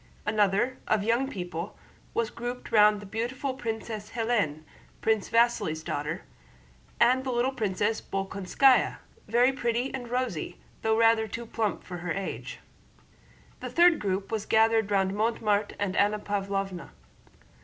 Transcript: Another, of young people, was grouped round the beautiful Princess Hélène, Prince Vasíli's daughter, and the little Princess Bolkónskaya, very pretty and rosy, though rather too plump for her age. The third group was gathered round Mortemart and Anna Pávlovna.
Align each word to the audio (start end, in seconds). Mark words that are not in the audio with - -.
Another, 0.25 0.79
of 0.87 1.03
young 1.03 1.29
people, 1.29 1.77
was 2.15 2.31
grouped 2.31 2.71
round 2.71 3.01
the 3.01 3.05
beautiful 3.05 3.53
Princess 3.53 4.09
Hélène, 4.15 4.63
Prince 4.99 5.29
Vasíli's 5.29 5.83
daughter, 5.83 6.23
and 6.99 7.23
the 7.23 7.29
little 7.29 7.51
Princess 7.51 8.01
Bolkónskaya, 8.01 8.97
very 9.27 9.53
pretty 9.53 9.93
and 9.93 10.07
rosy, 10.09 10.57
though 10.81 10.97
rather 10.97 11.27
too 11.27 11.45
plump 11.45 11.83
for 11.83 11.97
her 11.97 12.13
age. 12.13 12.57
The 13.59 13.69
third 13.69 13.99
group 13.99 14.31
was 14.31 14.47
gathered 14.47 14.89
round 14.89 15.13
Mortemart 15.13 15.73
and 15.77 15.95
Anna 15.95 16.17
Pávlovna. 16.17 16.89